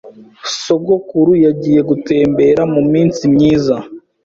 [0.61, 3.75] Sogokuru yagiye gutembera muminsi myiza.